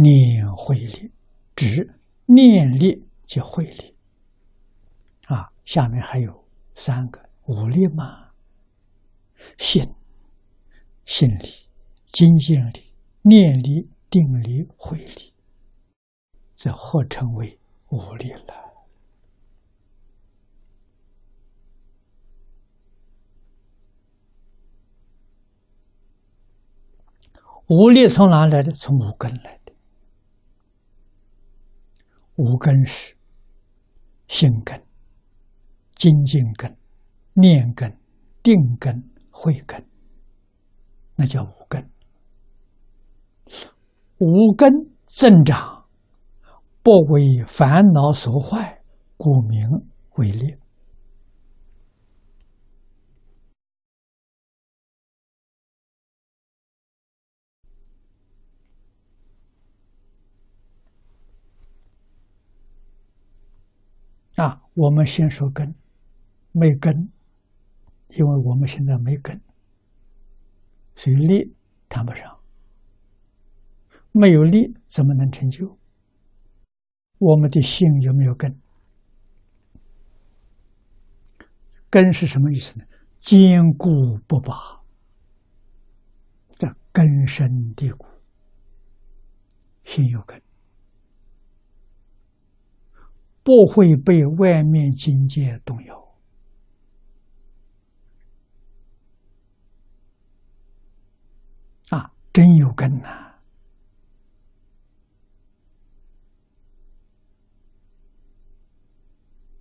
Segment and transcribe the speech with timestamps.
[0.00, 1.10] 念慧力，
[1.56, 1.92] 指
[2.26, 3.96] 念力即慧力。
[5.26, 6.44] 啊，下面还有
[6.76, 8.30] 三个五力嘛：
[9.58, 9.82] 信、
[11.04, 11.48] 信力、
[12.12, 15.34] 精进力、念力、定力、慧力，
[16.54, 17.58] 这合称为
[17.88, 18.54] 五力了。
[27.66, 28.72] 五力从哪来的？
[28.72, 29.57] 从五根来。
[32.38, 33.16] 五根是
[34.28, 34.80] 心根、
[35.96, 36.76] 精进根、
[37.32, 37.92] 念根、
[38.44, 39.84] 定根、慧根，
[41.16, 41.90] 那叫五根。
[44.18, 44.72] 五根
[45.08, 45.88] 增长，
[46.84, 48.82] 不为烦恼所坏，
[49.16, 49.68] 故名
[50.16, 50.56] 为利。
[64.36, 65.74] 啊，我们先说根，
[66.52, 67.10] 没根，
[68.10, 69.40] 因为我们现在没根，
[70.94, 71.52] 所以力
[71.88, 72.38] 谈不上。
[74.12, 75.76] 没有力，怎么能成就？
[77.18, 78.56] 我们的心有没有根？
[81.90, 82.84] 根是什么意思呢？
[83.18, 83.88] 坚固
[84.28, 84.54] 不拔，
[86.54, 88.06] 这根深蒂固，
[89.82, 90.40] 心有根。
[93.48, 95.96] 不会被外面境界动摇
[101.88, 102.12] 啊！
[102.30, 103.08] 真有根呐！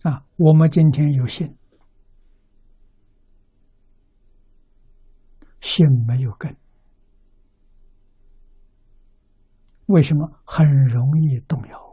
[0.00, 1.54] 啊，我们今天有信，
[5.60, 6.56] 信没有根，
[9.84, 11.83] 为什么很容易动摇？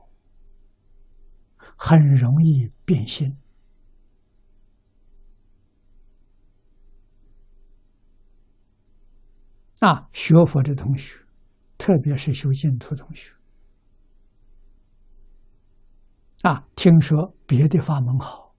[1.84, 3.36] 很容易变心
[9.80, 10.08] 啊！
[10.14, 11.17] 学佛的同学，
[11.80, 13.33] 特别是修净土同学
[16.44, 18.54] 啊，听说别的法门好，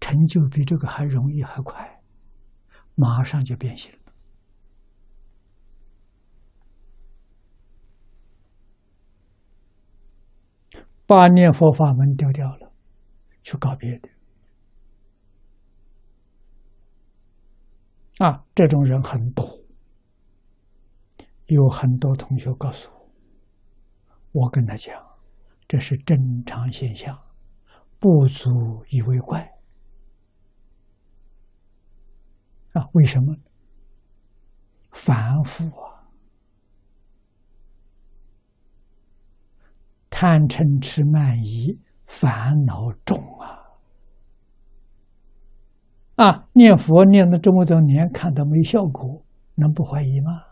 [0.00, 2.00] 成就比这个还容易还快，
[2.94, 3.98] 马上就变心了，
[11.06, 12.63] 把念佛法门丢掉了。
[13.44, 14.08] 去搞别的
[18.24, 18.42] 啊！
[18.54, 19.44] 这种人很多，
[21.46, 22.90] 有很多同学告诉
[24.32, 24.98] 我，我跟他讲，
[25.68, 27.22] 这是正常现象，
[28.00, 29.46] 不足以为怪
[32.72, 32.88] 啊！
[32.94, 33.36] 为什么？
[34.90, 36.08] 凡夫啊，
[40.08, 41.78] 贪嗔痴慢疑。
[42.06, 43.33] 烦恼重
[46.16, 46.48] 啊！
[46.52, 49.24] 念佛念了这么多年，看到没效果，
[49.56, 50.44] 能不怀疑吗？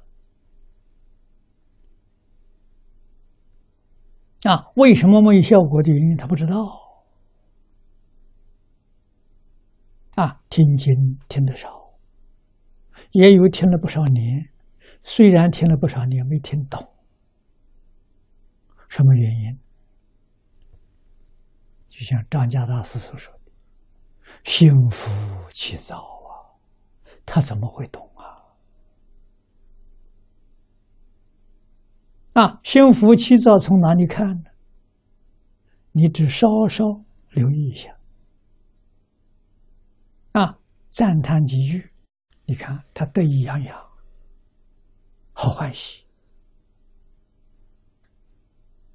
[4.44, 6.80] 啊，为什么没有效果的原因，他不知道。
[10.16, 10.92] 啊，听经
[11.28, 11.94] 听得少，
[13.12, 14.50] 也有听了不少年，
[15.04, 16.86] 虽然听了不少年，没听懂，
[18.88, 19.58] 什么原因？
[21.88, 23.40] 就像张家大师所说的
[24.44, 25.10] ：“心浮
[25.50, 26.58] 气躁啊，
[27.24, 28.42] 他怎么会懂啊？
[32.34, 34.50] 啊，心浮气躁从哪里看呢？
[35.92, 36.84] 你只稍稍
[37.30, 37.96] 留意一下，
[40.32, 41.92] 啊，赞叹几句，
[42.46, 43.90] 你看他得意洋洋，
[45.32, 46.04] 好欢喜；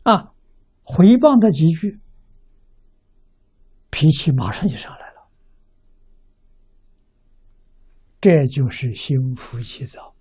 [0.04, 0.34] 啊，
[0.84, 2.00] 回谤他几句。”
[3.90, 5.28] 脾气马上就上来了，
[8.28, 10.14] 这就是心浮气躁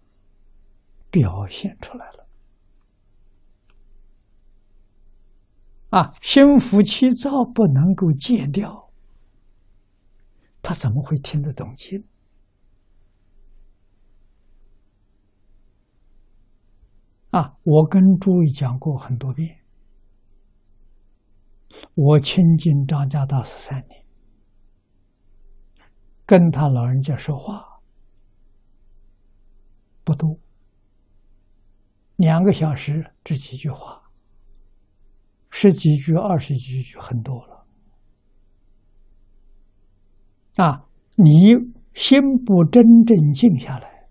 [1.10, 2.28] 表现出来了。
[5.90, 8.92] 啊，心浮气躁不能够戒掉，
[10.62, 12.04] 他怎么会听得懂经？
[17.30, 19.64] 啊，我跟诸位讲过很多遍。
[21.96, 24.06] 我亲近张家大师三年，
[26.24, 27.75] 跟他老人家说话
[30.06, 30.38] 不多，
[32.14, 34.00] 两个小时这几句话，
[35.50, 37.66] 十几句、二十几句很多了。
[40.54, 40.86] 啊，
[41.16, 41.56] 你
[41.92, 44.08] 心不真正静下来，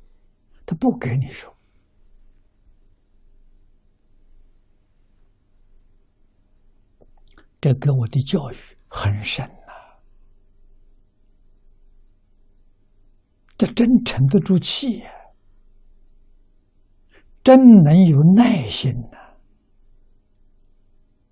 [0.65, 1.55] 他不给你说。
[7.61, 8.57] 这给我的教育
[8.89, 9.73] 很深呐，
[13.57, 15.14] 这真沉得住气呀，
[17.45, 19.19] 真能有耐心呐，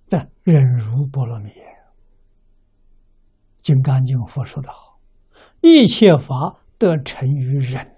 [0.08, 1.50] 这忍辱波罗蜜。
[3.64, 5.00] 金刚经佛说的好，
[5.62, 7.96] 一切法得成于忍。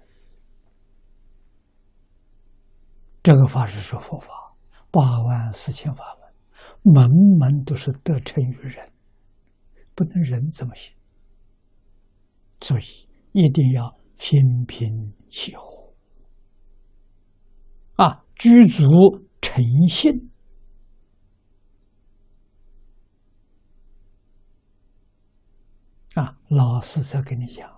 [3.22, 4.32] 这个法是说佛法，
[4.90, 6.16] 八万四千法
[6.84, 8.90] 门，门门都是得成于忍，
[9.94, 10.94] 不能忍怎么行？
[12.62, 12.82] 所以
[13.32, 15.85] 一定要心平气和，
[17.96, 18.84] 啊，具足
[19.40, 20.30] 诚信。
[26.14, 27.70] 啊，老师在跟你讲，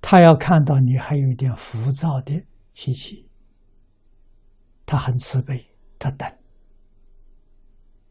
[0.00, 3.28] 他要看到你还有一点浮躁的脾气，
[4.86, 6.30] 他很慈悲，他等，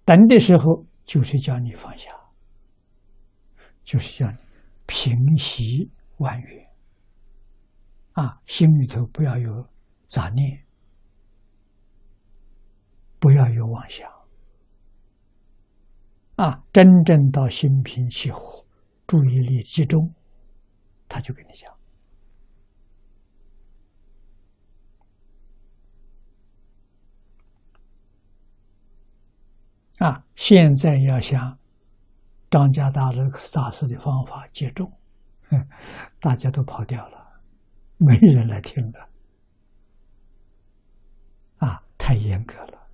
[0.04, 2.12] 等的时候就是叫你放下，
[3.84, 4.38] 就是叫你
[4.86, 6.70] 平息万缘，
[8.16, 9.68] 啊，心里头不要有
[10.06, 10.66] 杂念，
[13.20, 14.10] 不要有妄想。
[16.38, 18.66] 啊，真正到心平气和，
[19.06, 20.14] 注意力集中，
[21.08, 21.74] 他就跟你讲。
[30.00, 31.58] 啊，现在要想
[32.50, 34.92] 张家大师大师的方法接种，
[36.20, 37.25] 大家都跑掉了，
[37.98, 39.10] 没人来听了。
[41.58, 42.88] 啊，太严格了。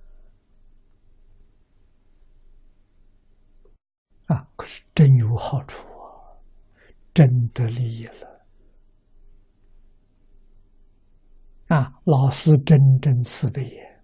[4.26, 4.48] 啊！
[4.56, 6.40] 可是真有好处啊，
[7.12, 8.46] 真得利益了
[11.66, 12.00] 啊！
[12.04, 14.02] 老师真真慈悲也，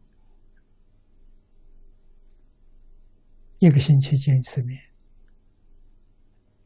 [3.60, 4.78] 一个星期见一次面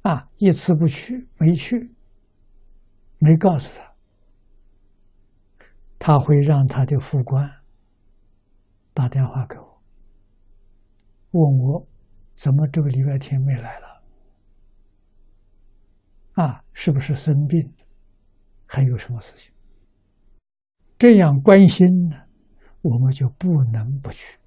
[0.01, 1.95] 啊，一次不去，没去，
[3.19, 3.92] 没告诉他，
[6.05, 7.49] 他会让他的副官
[8.93, 9.81] 打电话给我，
[11.31, 11.87] 问我。
[12.35, 14.03] 怎么这个礼拜天没来了？
[16.33, 17.73] 啊，是不是生病？
[18.67, 19.53] 还有什么事情？
[20.99, 22.21] 这样关心呢，
[22.81, 24.41] 我们就不能不去。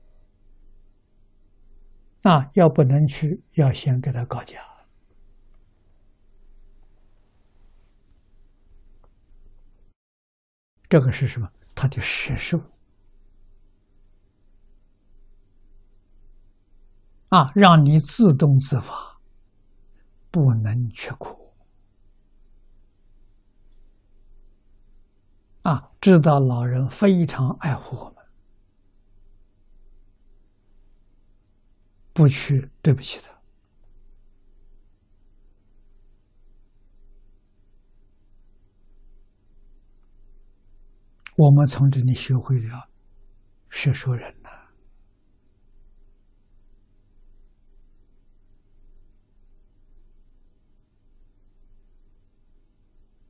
[2.23, 4.59] 啊，要不能去，要先给他告假。
[10.95, 11.51] 这个是什么？
[11.75, 12.57] 他的实受。
[17.27, 18.93] 啊，让你自动自发，
[20.31, 21.53] 不能缺苦。
[25.63, 28.25] 啊，知道老人非常爱护我们，
[32.13, 33.34] 不去对不起他。
[41.35, 42.89] 我们从这里学会了
[43.69, 44.33] 学说人。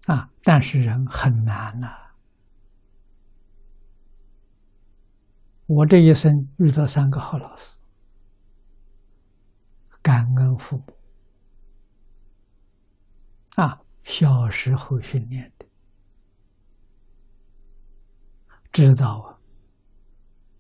[0.06, 0.30] 啊！
[0.44, 1.98] 但是人很难呐。
[5.66, 7.76] 我这一生遇到三个好老师，
[10.04, 10.96] 感恩父母。
[13.56, 15.66] 啊，小时候训练的，
[18.76, 19.40] 知道啊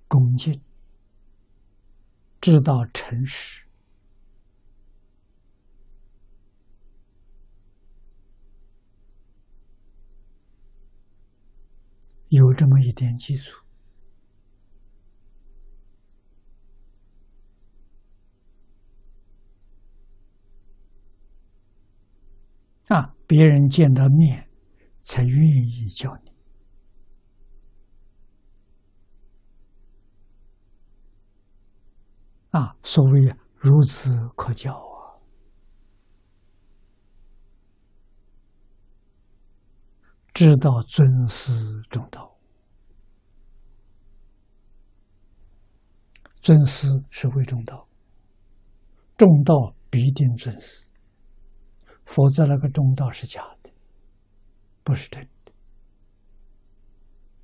[0.08, 0.62] 恭敬，
[2.40, 3.66] 知道诚实。
[12.30, 13.62] 有这么一点基础
[22.88, 24.50] 啊，别人见到面
[25.04, 26.35] 才愿意叫你
[32.58, 32.76] 啊。
[32.84, 33.22] 所谓
[33.60, 35.20] 孺子可教啊，
[40.34, 41.52] 知道尊师
[41.90, 42.38] 重道。
[46.42, 47.88] 尊师是为中道，
[49.18, 50.86] 重道必定尊师，
[52.06, 53.72] 否则那个中道是假的，
[54.84, 55.35] 不是真的。